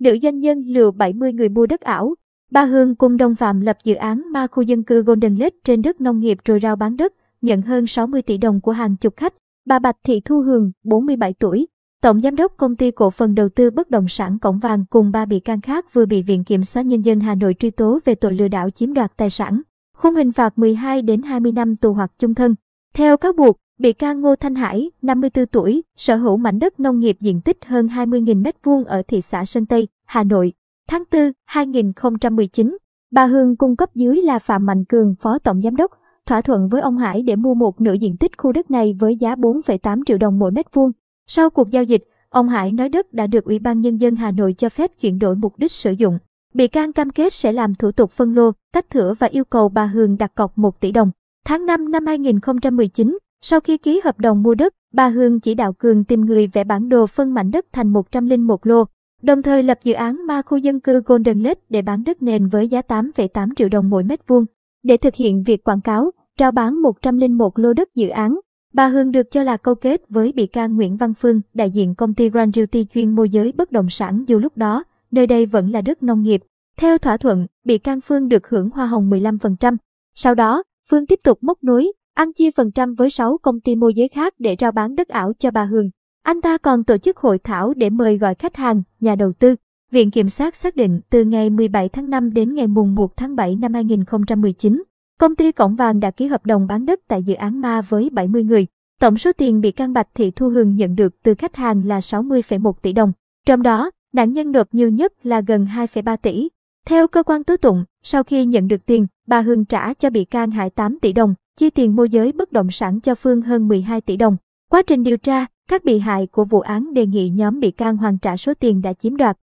nữ 0.00 0.18
doanh 0.22 0.38
nhân 0.38 0.62
lừa 0.66 0.90
70 0.90 1.32
người 1.32 1.48
mua 1.48 1.66
đất 1.66 1.80
ảo. 1.80 2.14
Bà 2.50 2.64
Hương 2.64 2.94
cùng 2.94 3.16
đồng 3.16 3.34
phạm 3.34 3.60
lập 3.60 3.76
dự 3.84 3.94
án 3.94 4.22
ma 4.32 4.46
khu 4.46 4.62
dân 4.62 4.82
cư 4.82 5.02
Golden 5.02 5.36
Lake 5.36 5.56
trên 5.64 5.82
đất 5.82 6.00
nông 6.00 6.20
nghiệp 6.20 6.38
rồi 6.44 6.58
rao 6.62 6.76
bán 6.76 6.96
đất, 6.96 7.12
nhận 7.42 7.62
hơn 7.62 7.86
60 7.86 8.22
tỷ 8.22 8.38
đồng 8.38 8.60
của 8.60 8.72
hàng 8.72 8.96
chục 8.96 9.16
khách. 9.16 9.34
Bà 9.66 9.78
Bạch 9.78 9.96
Thị 10.04 10.20
Thu 10.24 10.40
Hường, 10.40 10.70
47 10.84 11.34
tuổi, 11.38 11.66
Tổng 12.02 12.20
Giám 12.20 12.36
đốc 12.36 12.52
Công 12.56 12.76
ty 12.76 12.90
Cổ 12.90 13.10
phần 13.10 13.34
Đầu 13.34 13.48
tư 13.48 13.70
Bất 13.70 13.90
động 13.90 14.08
sản 14.08 14.38
Cổng 14.38 14.58
Vàng 14.58 14.84
cùng 14.90 15.10
ba 15.10 15.24
bị 15.24 15.40
can 15.40 15.60
khác 15.60 15.94
vừa 15.94 16.06
bị 16.06 16.22
Viện 16.22 16.44
Kiểm 16.44 16.64
sát 16.64 16.86
Nhân 16.86 17.02
dân 17.02 17.20
Hà 17.20 17.34
Nội 17.34 17.54
truy 17.58 17.70
tố 17.70 17.98
về 18.04 18.14
tội 18.14 18.34
lừa 18.34 18.48
đảo 18.48 18.70
chiếm 18.70 18.94
đoạt 18.94 19.12
tài 19.16 19.30
sản. 19.30 19.60
Khung 19.96 20.14
hình 20.14 20.32
phạt 20.32 20.58
12 20.58 21.02
đến 21.02 21.22
20 21.22 21.52
năm 21.52 21.76
tù 21.76 21.92
hoặc 21.92 22.12
chung 22.18 22.34
thân. 22.34 22.54
Theo 22.94 23.16
cáo 23.16 23.32
buộc, 23.32 23.56
bị 23.80 23.92
can 23.92 24.20
Ngô 24.20 24.36
Thanh 24.36 24.54
Hải, 24.54 24.90
54 25.02 25.46
tuổi, 25.46 25.82
sở 25.96 26.16
hữu 26.16 26.36
mảnh 26.36 26.58
đất 26.58 26.80
nông 26.80 27.00
nghiệp 27.00 27.16
diện 27.20 27.40
tích 27.40 27.56
hơn 27.66 27.86
20.000 27.86 28.42
m2 28.42 28.84
ở 28.84 29.02
thị 29.08 29.20
xã 29.20 29.44
Sơn 29.44 29.66
Tây, 29.66 29.88
Hà 30.06 30.24
Nội. 30.24 30.52
Tháng 30.88 31.02
4, 31.12 31.32
2019, 31.44 32.76
bà 33.12 33.26
Hương 33.26 33.56
cung 33.56 33.76
cấp 33.76 33.94
dưới 33.94 34.16
là 34.16 34.38
Phạm 34.38 34.66
Mạnh 34.66 34.84
Cường, 34.84 35.14
Phó 35.20 35.38
Tổng 35.38 35.62
Giám 35.62 35.76
đốc, 35.76 35.90
thỏa 36.26 36.40
thuận 36.40 36.68
với 36.68 36.80
ông 36.80 36.98
Hải 36.98 37.22
để 37.22 37.36
mua 37.36 37.54
một 37.54 37.80
nửa 37.80 37.92
diện 37.92 38.16
tích 38.16 38.38
khu 38.38 38.52
đất 38.52 38.70
này 38.70 38.96
với 39.00 39.16
giá 39.16 39.34
4,8 39.34 40.02
triệu 40.06 40.18
đồng 40.18 40.38
mỗi 40.38 40.50
mét 40.50 40.74
vuông. 40.74 40.92
Sau 41.26 41.50
cuộc 41.50 41.70
giao 41.70 41.82
dịch, 41.82 42.04
ông 42.28 42.48
Hải 42.48 42.72
nói 42.72 42.88
đất 42.88 43.12
đã 43.12 43.26
được 43.26 43.44
Ủy 43.44 43.58
ban 43.58 43.80
Nhân 43.80 43.96
dân 43.96 44.16
Hà 44.16 44.30
Nội 44.30 44.54
cho 44.58 44.68
phép 44.68 44.90
chuyển 45.00 45.18
đổi 45.18 45.36
mục 45.36 45.58
đích 45.58 45.72
sử 45.72 45.92
dụng. 45.92 46.18
Bị 46.54 46.68
can 46.68 46.92
cam 46.92 47.10
kết 47.10 47.34
sẽ 47.34 47.52
làm 47.52 47.74
thủ 47.74 47.92
tục 47.92 48.10
phân 48.10 48.34
lô, 48.34 48.50
tách 48.72 48.90
thửa 48.90 49.14
và 49.18 49.26
yêu 49.26 49.44
cầu 49.44 49.68
bà 49.68 49.86
Hương 49.86 50.16
đặt 50.18 50.34
cọc 50.34 50.58
1 50.58 50.80
tỷ 50.80 50.92
đồng. 50.92 51.10
Tháng 51.44 51.66
5 51.66 51.90
năm 51.90 52.06
2019, 52.06 53.18
sau 53.42 53.60
khi 53.60 53.78
ký 53.78 54.00
hợp 54.04 54.18
đồng 54.18 54.42
mua 54.42 54.54
đất, 54.54 54.74
bà 54.92 55.08
Hương 55.08 55.40
chỉ 55.40 55.54
đạo 55.54 55.72
Cường 55.72 56.04
tìm 56.04 56.20
người 56.20 56.46
vẽ 56.46 56.64
bản 56.64 56.88
đồ 56.88 57.06
phân 57.06 57.34
mảnh 57.34 57.50
đất 57.50 57.66
thành 57.72 57.88
101 57.88 58.66
lô, 58.66 58.84
đồng 59.22 59.42
thời 59.42 59.62
lập 59.62 59.78
dự 59.84 59.92
án 59.92 60.26
ma 60.26 60.42
khu 60.42 60.58
dân 60.58 60.80
cư 60.80 61.02
Golden 61.06 61.42
Lake 61.42 61.60
để 61.68 61.82
bán 61.82 62.04
đất 62.04 62.22
nền 62.22 62.48
với 62.48 62.68
giá 62.68 62.80
8,8 62.80 63.48
triệu 63.56 63.68
đồng 63.68 63.90
mỗi 63.90 64.04
mét 64.04 64.28
vuông. 64.28 64.44
Để 64.82 64.96
thực 64.96 65.14
hiện 65.14 65.42
việc 65.42 65.64
quảng 65.64 65.80
cáo, 65.80 66.10
trao 66.36 66.52
bán 66.52 66.82
101 66.82 67.58
lô 67.58 67.72
đất 67.72 67.94
dự 67.94 68.08
án, 68.08 68.40
bà 68.72 68.86
Hương 68.86 69.10
được 69.10 69.30
cho 69.30 69.42
là 69.42 69.56
câu 69.56 69.74
kết 69.74 70.00
với 70.08 70.32
bị 70.32 70.46
can 70.46 70.76
Nguyễn 70.76 70.96
Văn 70.96 71.14
Phương, 71.14 71.40
đại 71.54 71.70
diện 71.70 71.94
công 71.94 72.14
ty 72.14 72.30
Grand 72.30 72.56
Realty 72.56 72.86
chuyên 72.94 73.14
môi 73.14 73.30
giới 73.30 73.52
bất 73.52 73.72
động 73.72 73.90
sản 73.90 74.24
dù 74.26 74.38
lúc 74.38 74.56
đó, 74.56 74.84
nơi 75.10 75.26
đây 75.26 75.46
vẫn 75.46 75.70
là 75.70 75.80
đất 75.80 76.02
nông 76.02 76.22
nghiệp. 76.22 76.40
Theo 76.76 76.98
thỏa 76.98 77.16
thuận, 77.16 77.46
bị 77.64 77.78
can 77.78 78.00
Phương 78.00 78.28
được 78.28 78.48
hưởng 78.48 78.70
hoa 78.70 78.86
hồng 78.86 79.10
15%. 79.10 79.76
Sau 80.14 80.34
đó, 80.34 80.62
Phương 80.90 81.06
tiếp 81.06 81.20
tục 81.22 81.38
móc 81.42 81.64
nối, 81.64 81.92
ăn 82.14 82.32
chia 82.32 82.50
phần 82.50 82.70
trăm 82.70 82.94
với 82.94 83.10
6 83.10 83.38
công 83.42 83.60
ty 83.60 83.76
môi 83.76 83.94
giới 83.94 84.08
khác 84.08 84.34
để 84.38 84.56
rao 84.60 84.72
bán 84.72 84.94
đất 84.94 85.08
ảo 85.08 85.32
cho 85.38 85.50
bà 85.50 85.64
Hương. 85.64 85.90
Anh 86.22 86.40
ta 86.40 86.58
còn 86.58 86.84
tổ 86.84 86.98
chức 86.98 87.16
hội 87.16 87.38
thảo 87.38 87.74
để 87.76 87.90
mời 87.90 88.18
gọi 88.18 88.34
khách 88.34 88.56
hàng, 88.56 88.82
nhà 89.00 89.14
đầu 89.14 89.32
tư. 89.32 89.54
Viện 89.90 90.10
Kiểm 90.10 90.28
sát 90.28 90.56
xác 90.56 90.76
định 90.76 91.00
từ 91.10 91.24
ngày 91.24 91.50
17 91.50 91.88
tháng 91.88 92.10
5 92.10 92.32
đến 92.32 92.54
ngày 92.54 92.66
mùng 92.66 92.94
1 92.94 93.16
tháng 93.16 93.36
7 93.36 93.56
năm 93.56 93.74
2019, 93.74 94.82
công 95.18 95.36
ty 95.36 95.52
Cổng 95.52 95.74
Vàng 95.74 96.00
đã 96.00 96.10
ký 96.10 96.26
hợp 96.26 96.46
đồng 96.46 96.66
bán 96.66 96.86
đất 96.86 97.00
tại 97.08 97.22
dự 97.22 97.34
án 97.34 97.60
ma 97.60 97.80
với 97.80 98.10
70 98.12 98.44
người. 98.44 98.66
Tổng 99.00 99.18
số 99.18 99.32
tiền 99.32 99.60
bị 99.60 99.70
can 99.70 99.92
Bạch 99.92 100.08
Thị 100.14 100.30
Thu 100.30 100.48
Hương 100.48 100.74
nhận 100.74 100.94
được 100.94 101.22
từ 101.22 101.34
khách 101.34 101.56
hàng 101.56 101.86
là 101.86 101.98
60,1 101.98 102.72
tỷ 102.72 102.92
đồng. 102.92 103.12
Trong 103.46 103.62
đó, 103.62 103.90
nạn 104.12 104.32
nhân 104.32 104.52
nộp 104.52 104.74
nhiều 104.74 104.90
nhất 104.90 105.12
là 105.26 105.40
gần 105.40 105.66
2,3 105.66 106.16
tỷ. 106.16 106.48
Theo 106.86 107.08
cơ 107.08 107.22
quan 107.22 107.44
tố 107.44 107.56
tụng, 107.56 107.84
sau 108.02 108.22
khi 108.22 108.44
nhận 108.44 108.68
được 108.68 108.86
tiền, 108.86 109.06
bà 109.26 109.40
Hương 109.40 109.64
trả 109.64 109.94
cho 109.94 110.10
bị 110.10 110.24
can 110.24 110.50
Hải 110.50 110.70
8 110.70 110.98
tỷ 111.02 111.12
đồng, 111.12 111.34
chi 111.56 111.70
tiền 111.70 111.96
môi 111.96 112.08
giới 112.08 112.32
bất 112.32 112.52
động 112.52 112.70
sản 112.70 113.00
cho 113.00 113.14
Phương 113.14 113.42
hơn 113.42 113.68
12 113.68 114.00
tỷ 114.00 114.16
đồng. 114.16 114.36
Quá 114.70 114.82
trình 114.82 115.02
điều 115.02 115.16
tra, 115.16 115.46
các 115.68 115.84
bị 115.84 115.98
hại 115.98 116.26
của 116.26 116.44
vụ 116.44 116.60
án 116.60 116.94
đề 116.94 117.06
nghị 117.06 117.28
nhóm 117.28 117.60
bị 117.60 117.70
can 117.70 117.96
hoàn 117.96 118.18
trả 118.18 118.36
số 118.36 118.54
tiền 118.54 118.82
đã 118.82 118.92
chiếm 118.92 119.16
đoạt. 119.16 119.38